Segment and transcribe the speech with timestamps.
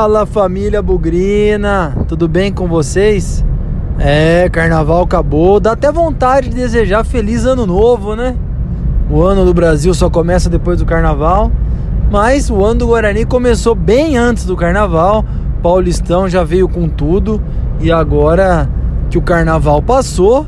[0.00, 3.44] Fala família Bugrina, tudo bem com vocês?
[3.98, 8.34] É, carnaval acabou, dá até vontade de desejar feliz ano novo, né?
[9.10, 11.52] O ano do Brasil só começa depois do carnaval,
[12.10, 15.22] mas o ano do Guarani começou bem antes do carnaval.
[15.62, 17.38] Paulistão já veio com tudo
[17.78, 18.70] e agora
[19.10, 20.46] que o carnaval passou,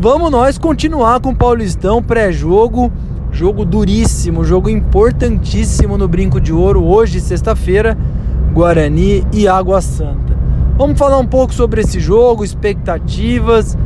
[0.00, 2.92] vamos nós continuar com o Paulistão pré-jogo
[3.32, 7.96] Jogo duríssimo, jogo importantíssimo no Brinco de Ouro, hoje, sexta-feira,
[8.52, 10.38] Guarani e Água Santa.
[10.76, 13.76] Vamos falar um pouco sobre esse jogo, expectativas,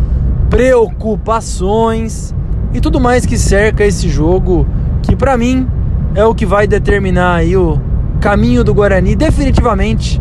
[0.49, 2.35] preocupações
[2.73, 4.67] e tudo mais que cerca esse jogo,
[5.03, 5.69] que para mim
[6.15, 7.81] é o que vai determinar aí o
[8.21, 10.21] caminho do Guarani definitivamente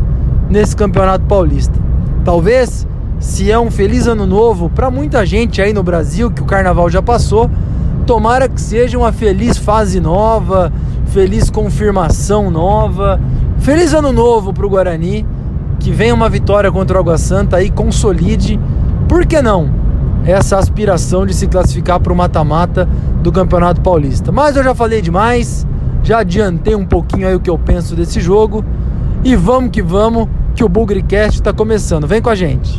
[0.50, 1.80] nesse Campeonato Paulista.
[2.26, 2.88] Talvez
[3.20, 6.90] se é um feliz ano novo para muita gente aí no Brasil, que o carnaval
[6.90, 7.50] já passou,
[8.06, 10.72] Tomara que seja uma feliz fase nova,
[11.08, 13.20] feliz confirmação nova.
[13.64, 15.26] Feliz ano novo para o Guarani.
[15.80, 18.60] Que venha uma vitória contra o Água Santa e consolide,
[19.08, 19.74] por que não?
[20.26, 22.88] Essa aspiração de se classificar para o mata-mata
[23.22, 24.34] do Campeonato Paulista.
[24.34, 25.66] Mas eu já falei demais,
[26.04, 28.66] já adiantei um pouquinho aí o que eu penso desse jogo.
[29.24, 32.06] E vamos que vamos, que o Bugrecast está começando.
[32.06, 32.78] Vem com a gente.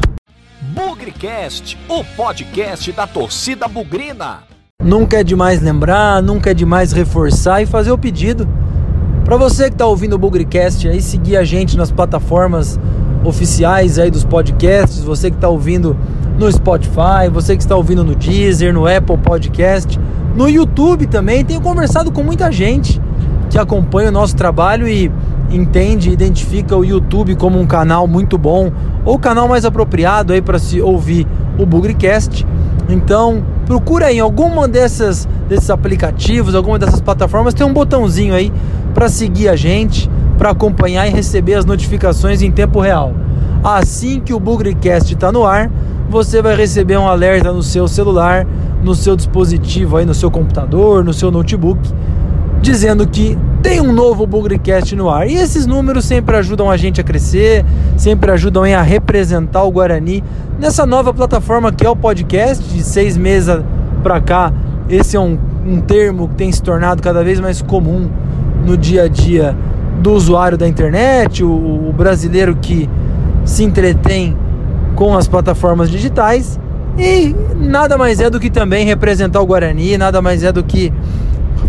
[0.74, 4.40] Bugrecast, o podcast da torcida bugrina.
[4.82, 8.46] Nunca é demais lembrar, nunca é demais reforçar e fazer o pedido.
[9.24, 12.78] Para você que está ouvindo o Bugrecast aí, seguir a gente nas plataformas
[13.24, 15.96] oficiais aí dos podcasts, você que está ouvindo
[16.38, 19.98] no Spotify, você que está ouvindo no Deezer, no Apple Podcast,
[20.36, 21.42] no YouTube também.
[21.42, 23.00] Tenho conversado com muita gente
[23.48, 25.10] que acompanha o nosso trabalho e
[25.50, 28.70] entende, identifica o YouTube como um canal muito bom
[29.06, 31.26] ou canal mais apropriado aí para se ouvir
[31.58, 32.46] o Bugrecast.
[32.90, 38.52] Então, procura em alguma dessas desses aplicativos, alguma dessas plataformas, tem um botãozinho aí
[38.92, 43.12] para seguir a gente, para acompanhar e receber as notificações em tempo real.
[43.62, 45.70] Assim que o Bugrecast está no ar,
[46.08, 48.46] você vai receber um alerta no seu celular,
[48.82, 51.80] no seu dispositivo aí, no seu computador, no seu notebook,
[52.60, 55.26] dizendo que tem um novo Bugrecast no ar.
[55.26, 57.64] E esses números sempre ajudam a gente a crescer,
[57.96, 60.22] sempre ajudam a representar o Guarani
[60.58, 62.62] nessa nova plataforma que é o podcast.
[62.62, 63.58] De seis meses
[64.02, 64.52] para cá,
[64.88, 68.08] esse é um, um termo que tem se tornado cada vez mais comum
[68.64, 69.56] no dia a dia
[70.00, 72.88] do usuário da internet, o, o brasileiro que
[73.44, 74.36] se entretém
[74.94, 76.58] com as plataformas digitais.
[76.98, 80.92] E nada mais é do que também representar o Guarani, nada mais é do que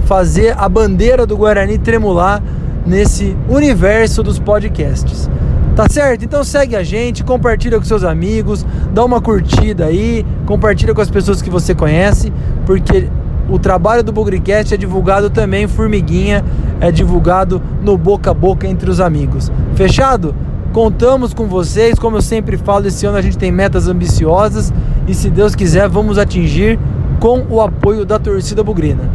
[0.05, 2.41] fazer a bandeira do Guarani tremular
[2.85, 5.29] nesse universo dos podcasts.
[5.75, 6.24] Tá certo?
[6.24, 11.09] Então segue a gente, compartilha com seus amigos, dá uma curtida aí, compartilha com as
[11.09, 12.31] pessoas que você conhece,
[12.66, 13.09] porque
[13.50, 16.46] o trabalho do Bugrecast é divulgado também, formiguinha,
[16.80, 19.52] é divulgado no boca a boca entre os amigos.
[19.75, 20.34] Fechado?
[20.72, 24.74] Contamos com vocês, como eu sempre falo, esse ano a gente tem metas ambiciosas
[25.06, 26.80] e se Deus quiser vamos atingir
[27.19, 29.09] com o apoio da torcida bugrina.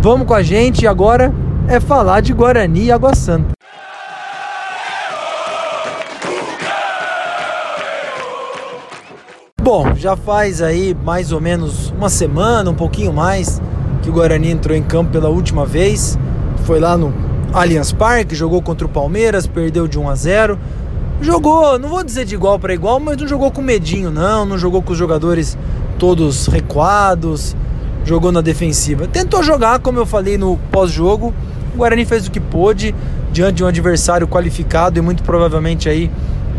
[0.00, 1.32] Vamos com a gente agora
[1.66, 3.54] é falar de Guarani e Água Santa.
[9.64, 13.62] Bom, já faz aí mais ou menos uma semana, um pouquinho mais,
[14.02, 16.18] que o Guarani entrou em campo pela última vez.
[16.64, 17.14] Foi lá no
[17.50, 20.58] Allianz Parque, jogou contra o Palmeiras, perdeu de 1 a 0.
[21.22, 24.58] Jogou, não vou dizer de igual para igual, mas não jogou com medinho não, não
[24.58, 25.56] jogou com os jogadores
[25.98, 27.56] todos recuados,
[28.04, 29.06] jogou na defensiva.
[29.06, 31.32] Tentou jogar, como eu falei no pós-jogo.
[31.72, 32.94] O Guarani fez o que pôde
[33.32, 36.10] diante de um adversário qualificado e muito provavelmente aí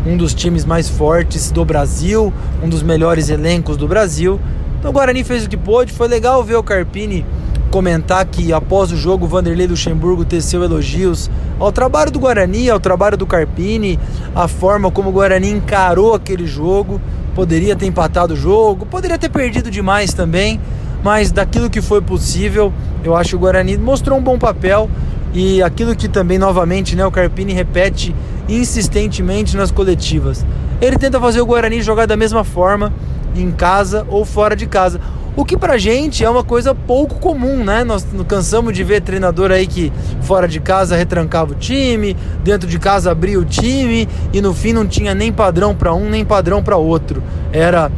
[0.06, 4.40] um dos times mais fortes do Brasil, um dos melhores elencos do Brasil.
[4.78, 5.92] Então o Guarani fez o que pôde.
[5.92, 7.26] Foi legal ver o Carpini
[7.70, 11.28] comentar que após o jogo Vanderlei Luxemburgo teceu elogios
[11.58, 13.98] ao trabalho do Guarani, ao trabalho do Carpini,
[14.34, 17.00] a forma como o Guarani encarou aquele jogo.
[17.34, 20.58] Poderia ter empatado o jogo, poderia ter perdido demais também,
[21.02, 22.72] mas daquilo que foi possível,
[23.04, 24.88] eu acho que o Guarani mostrou um bom papel
[25.34, 28.14] e aquilo que também novamente, né, o Carpini repete
[28.48, 30.44] insistentemente nas coletivas.
[30.80, 32.92] Ele tenta fazer o Guarani jogar da mesma forma
[33.34, 35.00] em casa ou fora de casa.
[35.36, 37.84] O que pra gente é uma coisa pouco comum, né?
[37.84, 42.78] Nós cansamos de ver treinador aí que fora de casa retrancava o time, dentro de
[42.78, 46.62] casa abria o time e no fim não tinha nem padrão para um nem padrão
[46.62, 47.22] para outro.
[47.52, 47.90] Era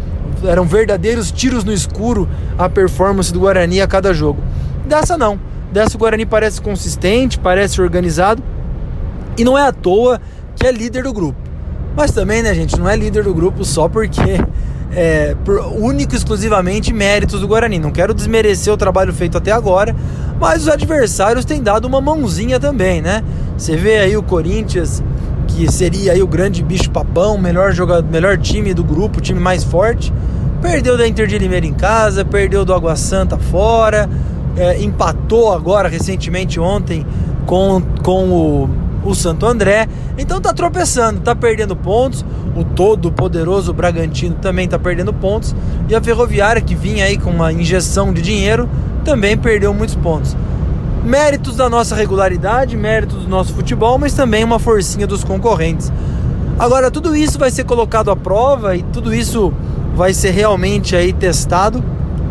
[0.44, 4.40] eram verdadeiros tiros no escuro a performance do Guarani a cada jogo.
[4.86, 5.38] Dessa não.
[5.72, 8.42] Dessa o Guarani parece consistente, parece organizado
[9.36, 10.20] e não é à toa
[10.58, 11.38] que é líder do grupo.
[11.96, 14.40] Mas também, né, gente, não é líder do grupo só porque
[14.93, 17.78] é por único exclusivamente méritos do Guarani.
[17.78, 19.94] Não quero desmerecer o trabalho feito até agora,
[20.40, 23.22] mas os adversários têm dado uma mãozinha também, né?
[23.56, 25.02] Você vê aí o Corinthians
[25.49, 29.64] que seria aí o grande bicho papão, melhor jogador, melhor time do grupo, time mais
[29.64, 30.12] forte.
[30.61, 34.08] Perdeu da Inter de Limeira em casa, perdeu do Água Santa fora,
[34.56, 37.06] é, empatou agora recentemente ontem
[37.46, 38.70] com, com o,
[39.08, 39.88] o Santo André.
[40.16, 42.25] Então tá tropeçando, tá perdendo pontos.
[42.55, 45.55] O todo poderoso Bragantino também tá perdendo pontos.
[45.88, 48.69] E a Ferroviária, que vinha aí com uma injeção de dinheiro,
[49.05, 50.37] também perdeu muitos pontos.
[51.05, 55.93] Méritos da nossa regularidade, méritos do nosso futebol, mas também uma forcinha dos concorrentes.
[56.58, 59.52] Agora, tudo isso vai ser colocado à prova e tudo isso
[59.94, 61.82] vai ser realmente aí testado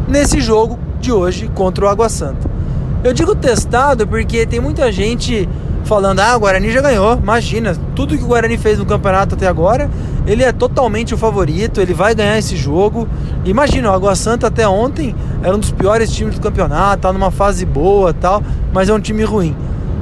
[0.07, 2.49] nesse jogo de hoje contra o Água Santa.
[3.03, 5.47] Eu digo testado porque tem muita gente
[5.83, 7.17] falando: ah, o Guarani já ganhou.
[7.17, 9.89] Imagina, tudo que o Guarani fez no campeonato até agora,
[10.25, 13.07] ele é totalmente o favorito, ele vai ganhar esse jogo.
[13.45, 17.31] Imagina, o Água Santa até ontem era um dos piores times do campeonato, tá numa
[17.31, 18.43] fase boa tal,
[18.73, 19.55] mas é um time ruim.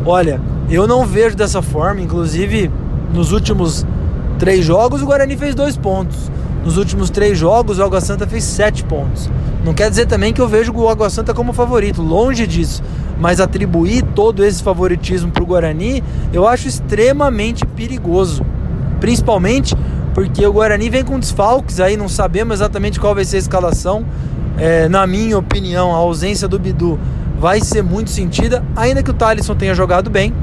[0.05, 2.71] Olha, eu não vejo dessa forma, inclusive
[3.13, 3.85] nos últimos
[4.39, 6.31] três jogos o Guarani fez dois pontos.
[6.63, 9.29] Nos últimos três jogos o Água Santa fez sete pontos.
[9.63, 12.83] Não quer dizer também que eu vejo o Água Santa como favorito, longe disso.
[13.19, 16.03] Mas atribuir todo esse favoritismo para o Guarani
[16.33, 18.45] eu acho extremamente perigoso.
[18.99, 19.75] Principalmente
[20.13, 24.05] porque o Guarani vem com desfalques aí, não sabemos exatamente qual vai ser a escalação.
[24.57, 26.97] É, na minha opinião, a ausência do Bidu
[27.37, 30.33] vai ser muito sentida, ainda que o Thalisson tenha jogado bem.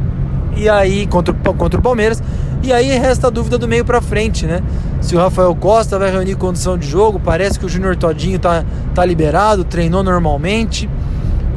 [0.54, 2.22] E aí, contra, contra o Palmeiras.
[2.62, 4.62] E aí resta a dúvida do meio para frente, né?
[5.00, 8.64] Se o Rafael Costa vai reunir condição de jogo, parece que o Júnior Todinho tá,
[8.94, 10.88] tá liberado, treinou normalmente.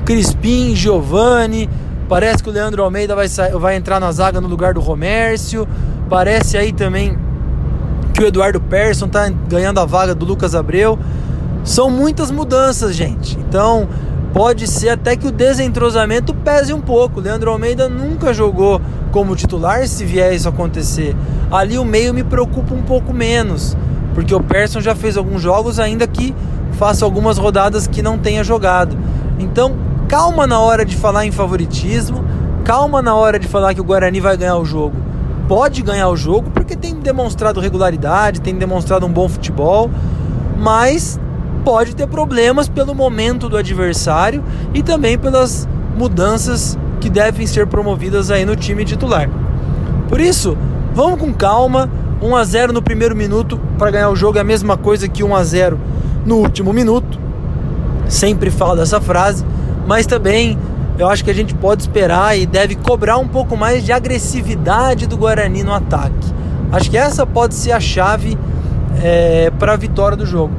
[0.06, 1.68] Crispim, Giovani,
[2.08, 3.28] parece que o Leandro Almeida vai,
[3.60, 5.68] vai entrar na zaga no lugar do Romércio.
[6.08, 7.18] Parece aí também
[8.14, 11.00] que o Eduardo Persson tá ganhando a vaga do Lucas Abreu.
[11.64, 13.36] São muitas mudanças, gente.
[13.40, 13.90] Então,
[14.32, 17.20] pode ser até que o desentrosamento pese um pouco.
[17.20, 18.80] Leandro Almeida nunca jogou
[19.12, 21.16] como titular, se vier isso acontecer.
[21.52, 23.76] Ali o meio me preocupa um pouco menos,
[24.14, 26.36] porque o Persson já fez alguns jogos, ainda que
[26.74, 28.96] faça algumas rodadas que não tenha jogado.
[29.40, 29.74] Então,
[30.08, 32.24] calma na hora de falar em favoritismo,
[32.64, 34.96] calma na hora de falar que o Guarani vai ganhar o jogo.
[35.48, 39.90] Pode ganhar o jogo porque tem demonstrado regularidade, tem demonstrado um bom futebol,
[40.58, 41.20] mas
[41.64, 44.44] pode ter problemas pelo momento do adversário
[44.74, 45.68] e também pelas
[45.98, 49.30] mudanças que devem ser promovidas aí no time titular.
[50.08, 50.58] Por isso,
[50.94, 51.90] vamos com calma.
[52.22, 55.24] 1 a 0 no primeiro minuto para ganhar o jogo é a mesma coisa que
[55.24, 55.80] 1 a 0
[56.26, 57.20] no último minuto.
[58.08, 59.46] Sempre falo dessa frase,
[59.86, 60.58] mas também
[60.98, 65.08] eu acho que a gente pode esperar e deve cobrar um pouco mais de agressividade
[65.08, 66.34] do Guarani no ataque.
[66.72, 68.38] Acho que essa pode ser a chave
[69.04, 70.54] é, para a vitória do jogo.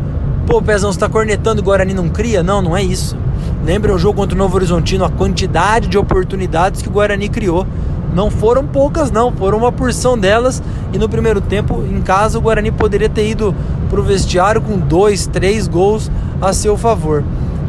[0.46, 2.42] Pô, Pezão, você tá cornetando o Guarani não cria?
[2.42, 3.16] Não, não é isso.
[3.64, 7.66] Lembra o jogo contra o Novo Horizontino, a quantidade de oportunidades que o Guarani criou.
[8.14, 10.62] Não foram poucas, não, foram uma porção delas.
[10.92, 13.54] E no primeiro tempo, em casa, o Guarani poderia ter ido
[13.90, 17.24] pro vestiário com dois, três gols a seu favor.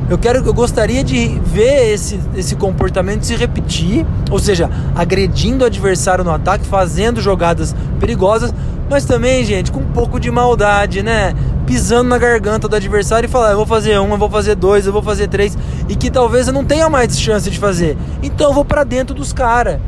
[0.09, 5.68] Eu quero, eu gostaria de ver esse, esse comportamento se repetir, ou seja, agredindo o
[5.68, 8.54] adversário no ataque, fazendo jogadas perigosas,
[8.89, 11.36] mas também, gente, com um pouco de maldade, né?
[11.65, 14.87] Pisando na garganta do adversário e falar, eu vou fazer um, eu vou fazer dois,
[14.87, 15.57] eu vou fazer três,
[15.90, 17.97] e que talvez eu não tenha mais chance de fazer.
[18.23, 19.81] Então eu vou para dentro dos caras.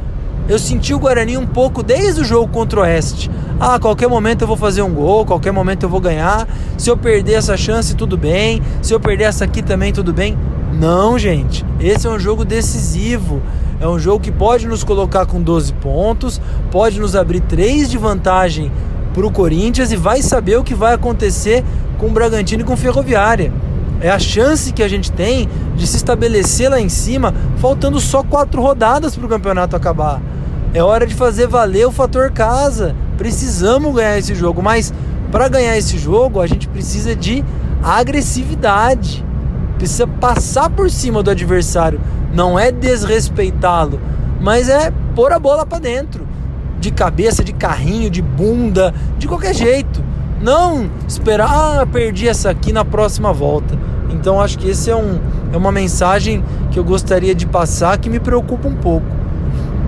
[0.50, 3.30] Eu senti o Guarani um pouco desde o jogo contra o Oeste.
[3.60, 6.48] Ah, qualquer momento eu vou fazer um gol, qualquer momento eu vou ganhar.
[6.76, 8.60] Se eu perder essa chance, tudo bem.
[8.82, 10.36] Se eu perder essa aqui também, tudo bem.
[10.74, 11.64] Não, gente.
[11.80, 13.44] Esse é um jogo decisivo.
[13.80, 16.42] É um jogo que pode nos colocar com 12 pontos,
[16.72, 18.72] pode nos abrir 3 de vantagem
[19.14, 21.64] para o Corinthians e vai saber o que vai acontecer
[22.00, 23.54] com o Bragantino e com o Ferroviária.
[24.02, 28.24] É a chance que a gente tem de se estabelecer lá em cima, faltando só
[28.24, 30.20] quatro rodadas para o campeonato acabar.
[30.72, 32.96] É hora de fazer valer o fator casa.
[33.18, 34.94] Precisamos ganhar esse jogo, mas
[35.32, 37.44] para ganhar esse jogo a gente precisa de
[37.82, 39.26] agressividade.
[39.78, 42.00] Precisa passar por cima do adversário.
[42.32, 44.00] Não é desrespeitá-lo,
[44.40, 46.28] mas é pôr a bola para dentro.
[46.80, 50.04] De cabeça, de carrinho, de bunda, de qualquer jeito.
[50.40, 53.76] Não esperar, ah, perdi essa aqui na próxima volta.
[54.12, 55.20] Então acho que esse é, um,
[55.52, 59.19] é uma mensagem que eu gostaria de passar que me preocupa um pouco.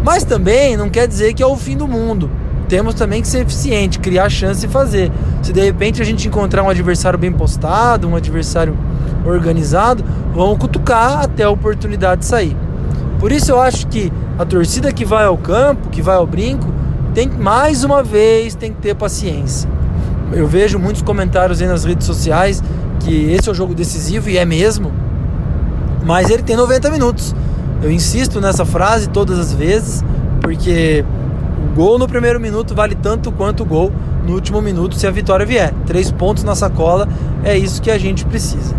[0.03, 2.29] Mas também não quer dizer que é o fim do mundo
[2.71, 5.11] temos também que ser eficiente, criar chance e fazer.
[5.43, 8.77] Se de repente a gente encontrar um adversário bem postado, um adversário
[9.25, 12.55] organizado, vamos cutucar até a oportunidade de sair.
[13.19, 16.65] Por isso eu acho que a torcida que vai ao campo, que vai ao brinco,
[17.13, 19.69] tem mais uma vez tem que ter paciência.
[20.31, 22.63] Eu vejo muitos comentários aí nas redes sociais
[23.01, 24.93] que esse é o jogo decisivo e é mesmo,
[26.05, 27.35] mas ele tem 90 minutos.
[27.81, 30.03] Eu insisto nessa frase todas as vezes,
[30.41, 31.03] porque
[31.71, 33.93] O gol no primeiro minuto vale tanto quanto o gol
[34.27, 35.73] no último minuto se a vitória vier.
[35.85, 37.07] Três pontos na sacola
[37.43, 38.75] é isso que a gente precisa.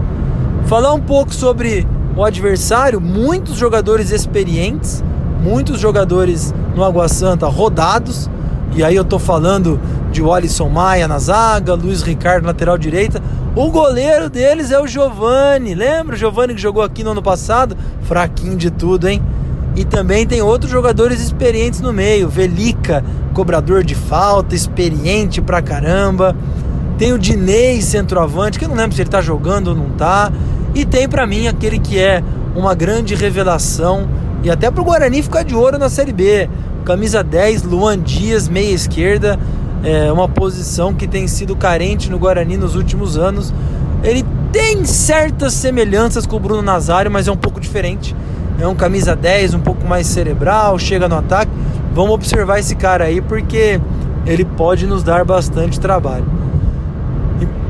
[0.67, 5.03] Falar um pouco sobre o adversário, muitos jogadores experientes,
[5.43, 8.29] muitos jogadores no Água Santa rodados,
[8.75, 9.81] e aí eu tô falando
[10.11, 13.23] de Walisson Maia na zaga, Luiz Ricardo lateral direita.
[13.55, 17.77] O goleiro deles é o Giovani, lembra o Giovani que jogou aqui no ano passado?
[18.05, 19.23] Fraquinho de tudo, hein?
[19.77, 23.05] E também tem outros jogadores experientes no meio, Velica,
[23.35, 26.35] cobrador de falta, experiente pra caramba.
[26.97, 30.33] Tem o Dinei, centroavante, que eu não lembro se ele tá jogando ou não tá.
[30.75, 32.25] E tem para mim aquele que é
[32.57, 34.09] uma grande revelação
[34.43, 36.49] e até pro Guarani ficar de ouro na Série B.
[36.87, 39.39] Camisa 10, Luan Dias, meia esquerda,
[39.83, 43.53] é uma posição que tem sido carente no Guarani nos últimos anos.
[44.03, 48.15] Ele tem certas semelhanças com o Bruno Nazário, mas é um pouco diferente.
[48.61, 51.51] É um camisa 10, um pouco mais cerebral, chega no ataque.
[51.93, 53.81] Vamos observar esse cara aí porque
[54.25, 56.27] ele pode nos dar bastante trabalho.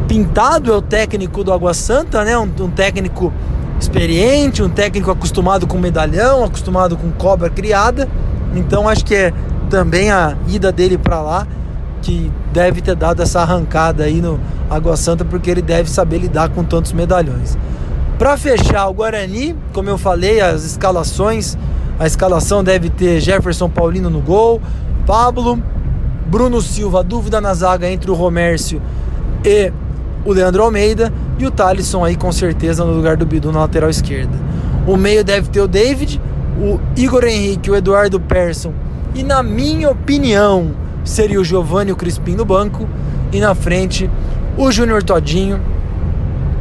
[0.07, 2.37] Pintado é o técnico do Água Santa, né?
[2.37, 3.33] Um, um, técnico
[3.81, 8.07] experiente, um técnico acostumado com medalhão, acostumado com cobra criada.
[8.55, 9.33] Então acho que é
[9.71, 11.47] também a ida dele para lá
[12.03, 16.51] que deve ter dado essa arrancada aí no Água Santa, porque ele deve saber lidar
[16.51, 17.57] com tantos medalhões.
[18.19, 21.57] Para fechar o Guarani, como eu falei, as escalações,
[21.99, 24.61] a escalação deve ter Jefferson Paulino no gol,
[25.07, 25.63] Pablo,
[26.27, 28.81] Bruno Silva, dúvida na zaga entre o Romércio
[29.45, 29.73] e
[30.25, 33.91] o Leandro Almeida e o Thalisson aí com certeza no lugar do Bidu na lateral
[33.91, 34.39] esquerda.
[34.87, 36.21] O meio deve ter o David,
[36.61, 38.73] o Igor Henrique, o Eduardo Persson
[39.15, 42.89] e na minha opinião seria o Giovanni o Crispim no banco
[43.33, 44.11] e na frente
[44.57, 45.61] o Júnior Todinho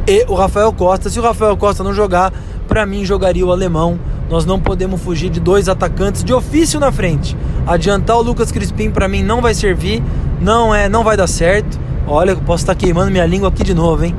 [0.06, 1.08] e o Rafael Costa.
[1.10, 2.32] Se o Rafael Costa não jogar,
[2.66, 3.98] para mim jogaria o alemão.
[4.30, 7.36] Nós não podemos fugir de dois atacantes de ofício na frente.
[7.66, 10.02] Adiantar o Lucas Crispim para mim não vai servir,
[10.40, 11.78] não é, não vai dar certo.
[12.06, 14.14] Olha, eu posso estar queimando minha língua aqui de novo, hein?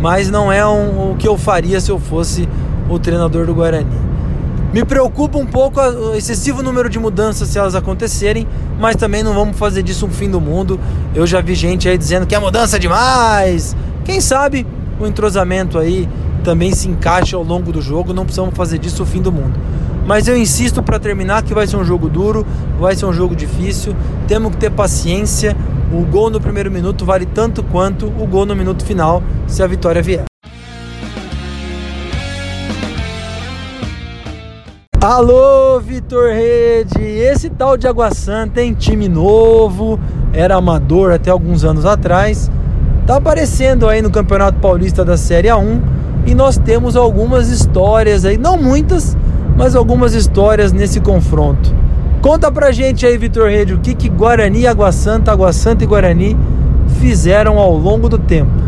[0.00, 2.48] Mas não é um, o que eu faria se eu fosse
[2.88, 4.07] o treinador do Guarani.
[4.72, 8.46] Me preocupa um pouco o excessivo número de mudanças se elas acontecerem,
[8.78, 10.78] mas também não vamos fazer disso um fim do mundo.
[11.14, 13.74] Eu já vi gente aí dizendo que é mudança demais.
[14.04, 14.66] Quem sabe
[15.00, 16.06] o entrosamento aí
[16.44, 19.58] também se encaixa ao longo do jogo, não precisamos fazer disso o fim do mundo.
[20.06, 22.46] Mas eu insisto para terminar que vai ser um jogo duro,
[22.78, 23.96] vai ser um jogo difícil,
[24.26, 25.56] temos que ter paciência.
[25.90, 29.66] O gol no primeiro minuto vale tanto quanto o gol no minuto final, se a
[29.66, 30.24] vitória vier.
[35.00, 37.00] Alô, Vitor Rede!
[37.00, 39.96] Esse tal de Água Santa tem time novo,
[40.32, 42.50] era amador até alguns anos atrás,
[43.06, 45.80] tá aparecendo aí no Campeonato Paulista da Série A1
[46.26, 49.16] e nós temos algumas histórias aí, não muitas,
[49.56, 51.72] mas algumas histórias nesse confronto.
[52.20, 55.86] Conta pra gente aí, Vitor Rede, o que, que Guarani, Água Santa, Água Santa e
[55.86, 56.36] Guarani
[57.00, 58.67] fizeram ao longo do tempo.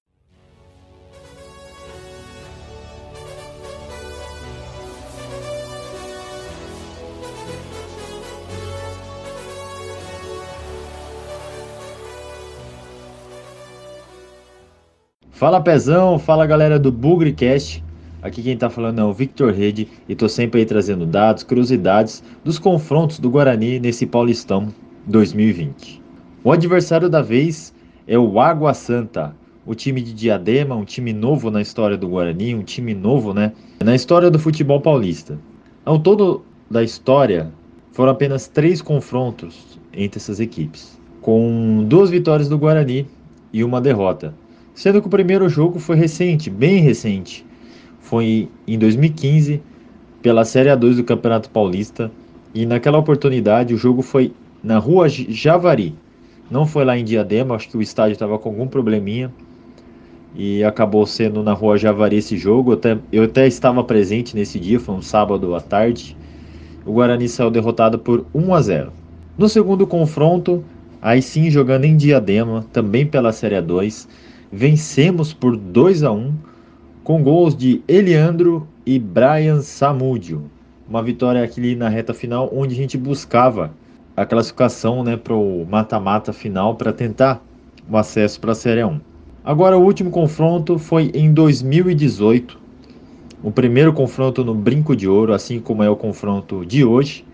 [15.41, 17.83] Fala Pezão, fala galera do Bugrecast.
[18.21, 22.23] Aqui quem tá falando é o Victor Rede e tô sempre aí trazendo dados, curiosidades
[22.45, 24.69] dos confrontos do Guarani nesse Paulistão
[25.07, 26.03] 2020.
[26.45, 27.73] O adversário da vez
[28.07, 32.55] é o Água Santa, o time de Diadema, um time novo na história do Guarani,
[32.55, 35.39] um time novo, né, na história do futebol paulista.
[35.87, 37.51] Ao todo da história,
[37.93, 43.07] foram apenas três confrontos entre essas equipes, com duas vitórias do Guarani
[43.51, 44.35] e uma derrota
[44.81, 47.45] sendo que o primeiro jogo foi recente, bem recente.
[48.01, 49.61] Foi em 2015,
[50.23, 52.11] pela Série A2 do Campeonato Paulista,
[52.55, 54.33] e naquela oportunidade o jogo foi
[54.65, 55.95] na Rua Javari.
[56.51, 59.31] Não foi lá em Diadema, acho que o estádio estava com algum probleminha
[60.35, 62.71] e acabou sendo na Rua Javari esse jogo.
[62.71, 66.17] Eu até, eu até estava presente nesse dia, foi um sábado à tarde.
[66.87, 68.93] O Guarani saiu derrotado por 1 a 0.
[69.37, 70.65] No segundo confronto,
[71.03, 74.09] aí sim jogando em Diadema, também pela Série A2,
[74.53, 76.35] vencemos por 2 a 1
[77.05, 80.51] com gols de Eliandro e Brian Samúdio.
[80.89, 83.73] Uma vitória aqui na reta final onde a gente buscava
[84.17, 87.43] a classificação né, para o mata-mata final para tentar
[87.89, 89.01] o acesso para a Série 1.
[89.45, 92.59] Agora o último confronto foi em 2018.
[93.43, 97.25] O primeiro confronto no Brinco de Ouro, assim como é o confronto de hoje.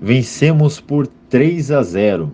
[0.00, 2.32] Vencemos por 3 a 0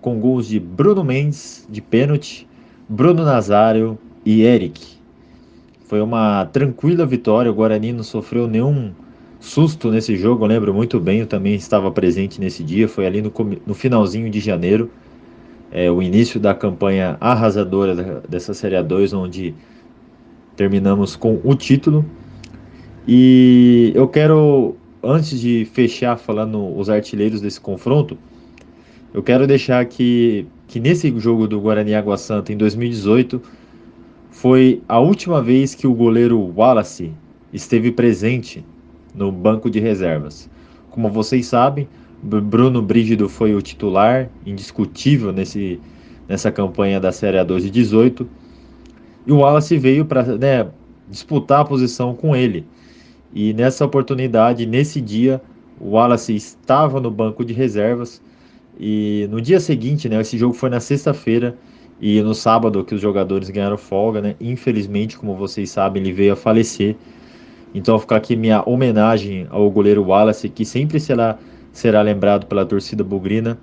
[0.00, 2.46] com gols de Bruno Mendes de pênalti
[2.88, 4.96] Bruno Nazário e Eric.
[5.86, 8.92] Foi uma tranquila vitória, o Guarani não sofreu nenhum
[9.40, 13.22] susto nesse jogo, eu lembro muito bem, eu também estava presente nesse dia, foi ali
[13.22, 13.32] no,
[13.66, 14.90] no finalzinho de janeiro,
[15.70, 19.54] é, o início da campanha arrasadora dessa Série A2, onde
[20.56, 22.04] terminamos com o título.
[23.06, 28.18] E eu quero, antes de fechar falando os artilheiros desse confronto,
[29.14, 33.40] eu quero deixar que, que nesse jogo do Guarani Água Santa em 2018
[34.30, 37.12] foi a última vez que o goleiro Wallace
[37.52, 38.64] esteve presente
[39.14, 40.50] no banco de reservas.
[40.90, 41.88] Como vocês sabem,
[42.22, 45.80] Bruno Brígido foi o titular indiscutível nesse,
[46.28, 48.28] nessa campanha da Série A2 de 18
[49.26, 50.68] e o Wallace veio para né,
[51.08, 52.66] disputar a posição com ele.
[53.34, 55.40] E nessa oportunidade, nesse dia,
[55.80, 58.22] o Wallace estava no banco de reservas
[58.78, 61.56] e no dia seguinte, né, esse jogo foi na sexta-feira
[62.00, 66.34] e no sábado que os jogadores ganharam folga, né, infelizmente, como vocês sabem, ele veio
[66.34, 66.96] a falecer.
[67.74, 71.38] Então, ficar aqui minha homenagem ao goleiro Wallace, que sempre será,
[71.72, 73.58] será lembrado pela torcida bugrina,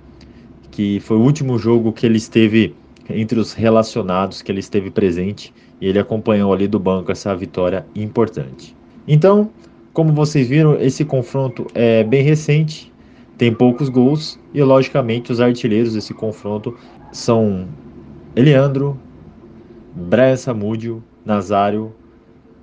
[0.72, 2.76] que foi o último jogo que ele esteve
[3.10, 7.86] entre os relacionados, que ele esteve presente e ele acompanhou ali do banco essa vitória
[7.96, 8.76] importante.
[9.08, 9.50] Então,
[9.92, 12.92] como vocês viram, esse confronto é bem recente,
[13.38, 16.78] tem poucos gols e, logicamente, os artilheiros desse confronto
[17.12, 17.68] são
[18.36, 19.00] Eliandro,
[19.96, 21.94] Brian Samúdio, Nazário,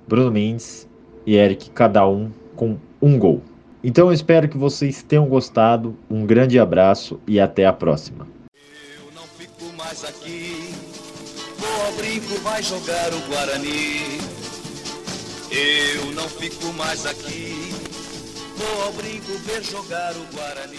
[0.07, 0.87] Bruno Mendes
[1.25, 3.41] e Eric, cada um com um gol.
[3.83, 5.95] Então eu espero que vocês tenham gostado.
[6.09, 8.27] Um grande abraço e até a próxima.
[8.53, 10.71] Eu não fico mais aqui.
[11.97, 14.19] Brinco, vai jogar o Guarani.
[15.51, 17.69] Eu não fico mais aqui.
[18.57, 20.77] Vou ao brinco ver jogar o Guarani.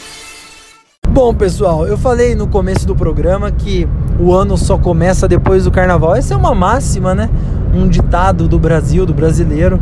[1.13, 3.87] Bom, pessoal, eu falei no começo do programa que
[4.19, 6.17] o ano só começa depois do carnaval.
[6.17, 7.29] Essa é uma máxima, né?
[7.75, 9.79] Um ditado do Brasil, do brasileiro.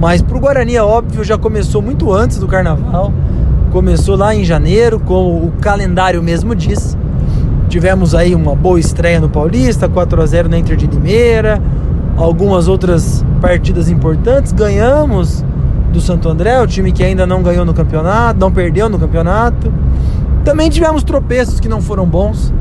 [0.00, 3.12] Mas pro Guarani é óbvio, já começou muito antes do carnaval.
[3.70, 6.98] Começou lá em janeiro, como o calendário mesmo diz.
[7.68, 11.62] Tivemos aí uma boa estreia no Paulista, 4 a 0 na Inter de Limeira,
[12.16, 14.50] algumas outras partidas importantes.
[14.50, 15.44] Ganhamos
[15.92, 19.72] do Santo André, o time que ainda não ganhou no campeonato, não perdeu no campeonato.
[20.44, 22.52] Também tivemos tropeços que não foram bons,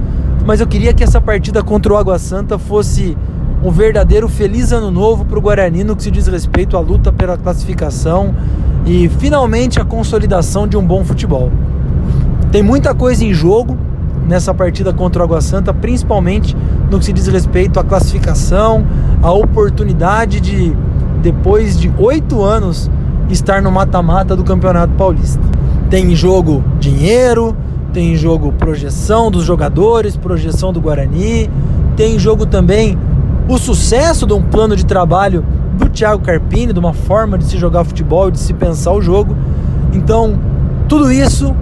[0.46, 3.17] mas eu queria que essa partida contra o Água Santa fosse
[3.63, 7.12] um verdadeiro feliz ano novo para o Guarani no que se diz respeito à luta
[7.12, 8.36] pela classificação
[8.86, 11.52] e finalmente a consolidação de um bom futebol.
[12.52, 13.76] Tem muita coisa em jogo
[14.28, 16.56] nessa partida contra o Água Santa, principalmente
[16.89, 18.86] no que se diz respeito à classificação,
[19.24, 20.76] a oportunidade de,
[21.22, 22.91] depois de oito anos,
[23.30, 25.41] estar no mata-mata do Campeonato Paulista.
[25.89, 27.56] Tem jogo dinheiro,
[27.93, 31.49] tem jogo projeção dos jogadores, projeção do Guarani,
[31.95, 32.97] tem jogo também
[33.47, 35.43] o sucesso de um plano de trabalho
[35.77, 39.36] do Thiago Carpini, de uma forma de se jogar futebol, de se pensar o jogo.
[39.93, 40.39] Então,
[40.88, 41.56] tudo isso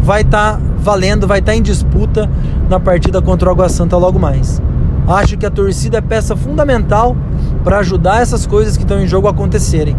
[0.00, 2.28] vai estar tá valendo, vai estar tá em disputa
[2.68, 4.60] na partida contra o Água Santa logo mais.
[5.06, 7.16] Acho que a torcida é peça fundamental
[7.62, 9.96] para ajudar essas coisas que estão em jogo a acontecerem.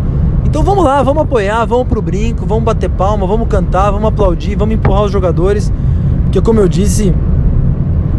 [0.55, 4.55] Então vamos lá, vamos apoiar, vamos pro brinco, vamos bater palma, vamos cantar, vamos aplaudir,
[4.55, 5.69] vamos empurrar os jogadores,
[6.23, 7.13] porque como eu disse,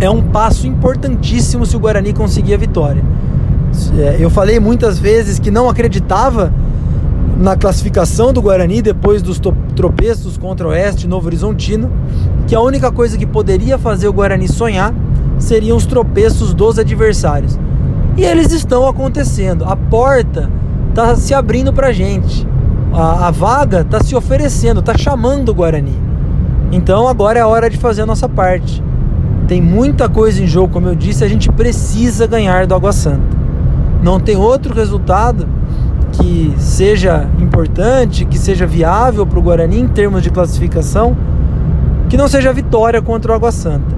[0.01, 3.03] é um passo importantíssimo se o Guarani conseguir a vitória.
[3.99, 6.53] É, eu falei muitas vezes que não acreditava
[7.39, 9.41] na classificação do Guarani depois dos
[9.75, 11.91] tropeços contra o Oeste Novo Horizontino,
[12.47, 14.93] que a única coisa que poderia fazer o Guarani sonhar
[15.39, 17.59] seriam os tropeços dos adversários.
[18.15, 19.65] E eles estão acontecendo.
[19.65, 20.51] A porta
[20.97, 22.49] tá se abrindo pra gente.
[22.91, 25.95] A, a vaga tá se oferecendo, tá chamando o Guarani.
[26.73, 28.83] Então agora é a hora de fazer a nossa parte.
[29.47, 33.37] Tem muita coisa em jogo, como eu disse, a gente precisa ganhar do Água Santa.
[34.03, 35.47] Não tem outro resultado
[36.13, 41.15] que seja importante, que seja viável para o Guarani em termos de classificação,
[42.09, 43.95] que não seja a vitória contra o Água Santa.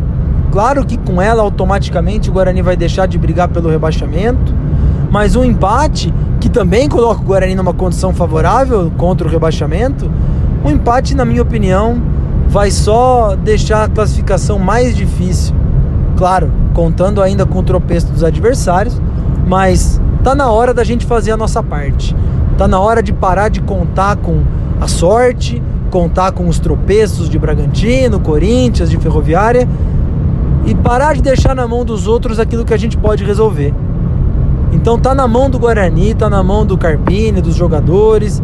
[0.51, 4.53] Claro que com ela automaticamente o Guarani vai deixar de brigar pelo rebaixamento,
[5.11, 10.11] mas um empate que também coloca o Guarani numa condição favorável contra o rebaixamento,
[10.65, 12.01] um empate, na minha opinião,
[12.49, 15.55] vai só deixar a classificação mais difícil.
[16.17, 19.01] Claro, contando ainda com o tropeço dos adversários,
[19.47, 22.15] mas tá na hora da gente fazer a nossa parte.
[22.57, 24.43] Tá na hora de parar de contar com
[24.81, 29.69] a sorte, contar com os tropeços de Bragantino, Corinthians, de Ferroviária
[30.67, 33.73] e parar de deixar na mão dos outros aquilo que a gente pode resolver.
[34.81, 38.41] Então tá na mão do Guarani, tá na mão do Carpini, dos jogadores.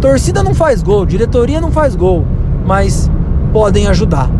[0.00, 2.24] Torcida não faz gol, diretoria não faz gol,
[2.64, 3.10] mas
[3.52, 4.30] podem ajudar.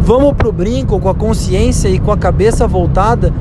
[0.00, 3.32] Vamos pro brinco com a consciência e com a cabeça voltada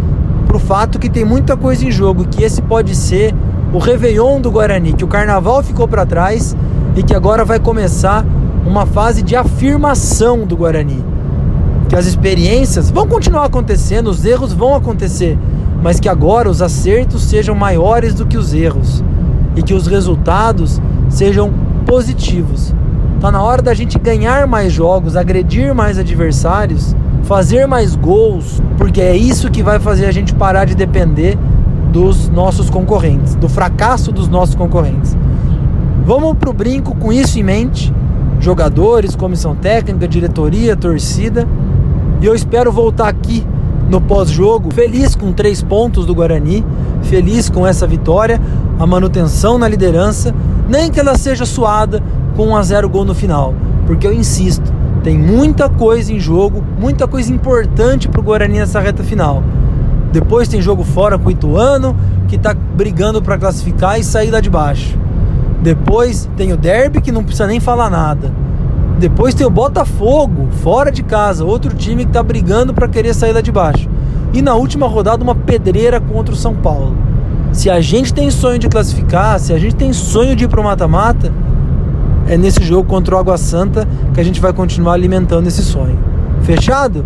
[0.46, 3.34] pro fato que tem muita coisa em jogo, que esse pode ser
[3.74, 6.56] o Réveillon do Guarani, que o carnaval ficou para trás
[6.96, 8.26] e que agora vai começar
[8.65, 11.04] uma fase de afirmação do Guarani.
[11.88, 15.39] Que as experiências vão continuar acontecendo, os erros vão acontecer,
[15.88, 19.02] mas que agora os acertos sejam maiores do que os erros
[19.56, 21.50] e que os resultados sejam
[21.86, 22.76] positivos.
[23.21, 29.00] Tá na hora da gente ganhar mais jogos, agredir mais adversários, fazer mais gols, porque
[29.00, 31.38] é isso que vai fazer a gente parar de depender
[31.89, 35.15] dos nossos concorrentes, do fracasso dos nossos concorrentes.
[36.06, 37.93] Vamos pro brinco com isso em mente,
[38.41, 41.47] jogadores, comissão técnica, diretoria, torcida.
[42.19, 43.47] E eu espero voltar aqui
[43.89, 46.65] no pós-jogo feliz com três pontos do Guarani,
[47.04, 48.39] feliz com essa vitória,
[48.80, 50.34] a manutenção na liderança,
[50.67, 52.02] nem que ela seja suada
[52.36, 53.54] com 1 a 0 gol no final,
[53.86, 54.73] porque eu insisto,
[55.04, 59.41] tem muita coisa em jogo, muita coisa importante para o Guarani nessa reta final.
[60.12, 61.95] Depois tem jogo fora com o Ituano,
[62.28, 64.97] que está brigando para classificar e sair lá de baixo.
[65.62, 68.32] Depois tem o Derby, que não precisa nem falar nada.
[68.99, 73.31] Depois tem o Botafogo, fora de casa, outro time que está brigando para querer sair
[73.31, 73.88] lá de baixo.
[74.33, 76.95] E na última rodada, uma pedreira contra o São Paulo.
[77.51, 80.60] Se a gente tem sonho de classificar, se a gente tem sonho de ir para
[80.60, 81.31] o mata-mata,
[82.27, 85.97] é nesse jogo contra o Água Santa que a gente vai continuar alimentando esse sonho.
[86.41, 87.05] Fechado?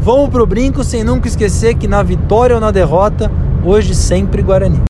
[0.00, 3.30] Vamos pro brinco sem nunca esquecer que na vitória ou na derrota,
[3.64, 4.89] hoje sempre Guarani.